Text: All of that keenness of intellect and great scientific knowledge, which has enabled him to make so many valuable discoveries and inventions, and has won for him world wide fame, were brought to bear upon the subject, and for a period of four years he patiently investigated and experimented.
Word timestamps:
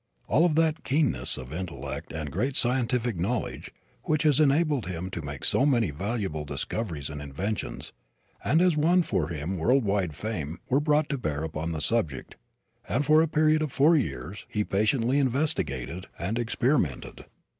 All 0.27 0.45
of 0.45 0.55
that 0.55 0.83
keenness 0.83 1.37
of 1.37 1.53
intellect 1.53 2.11
and 2.11 2.31
great 2.31 2.55
scientific 2.55 3.17
knowledge, 3.17 3.69
which 4.05 4.23
has 4.23 4.39
enabled 4.39 4.87
him 4.87 5.11
to 5.11 5.21
make 5.21 5.45
so 5.45 5.63
many 5.63 5.91
valuable 5.91 6.43
discoveries 6.43 7.07
and 7.07 7.21
inventions, 7.21 7.93
and 8.43 8.61
has 8.61 8.75
won 8.75 9.03
for 9.03 9.27
him 9.27 9.57
world 9.59 9.85
wide 9.85 10.15
fame, 10.15 10.57
were 10.67 10.79
brought 10.79 11.07
to 11.09 11.19
bear 11.19 11.43
upon 11.43 11.71
the 11.71 11.81
subject, 11.81 12.35
and 12.89 13.05
for 13.05 13.21
a 13.21 13.27
period 13.27 13.61
of 13.61 13.71
four 13.71 13.95
years 13.95 14.47
he 14.49 14.63
patiently 14.63 15.19
investigated 15.19 16.07
and 16.17 16.39
experimented. 16.39 17.25